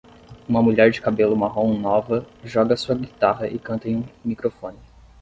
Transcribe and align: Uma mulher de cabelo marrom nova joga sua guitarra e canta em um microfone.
Uma 0.49 0.63
mulher 0.63 0.89
de 0.89 0.99
cabelo 0.99 1.37
marrom 1.37 1.77
nova 1.77 2.25
joga 2.43 2.75
sua 2.75 2.95
guitarra 2.95 3.47
e 3.47 3.59
canta 3.59 3.87
em 3.87 3.97
um 3.97 4.03
microfone. 4.25 4.79